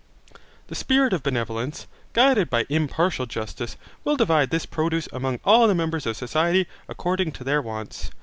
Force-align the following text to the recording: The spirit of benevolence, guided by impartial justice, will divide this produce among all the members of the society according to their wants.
The 0.65 0.73
spirit 0.73 1.13
of 1.13 1.21
benevolence, 1.21 1.85
guided 2.13 2.49
by 2.49 2.65
impartial 2.69 3.27
justice, 3.27 3.77
will 4.03 4.15
divide 4.17 4.49
this 4.49 4.65
produce 4.65 5.07
among 5.13 5.39
all 5.45 5.67
the 5.67 5.75
members 5.75 6.07
of 6.07 6.15
the 6.15 6.15
society 6.15 6.65
according 6.89 7.33
to 7.33 7.43
their 7.43 7.61
wants. 7.61 8.09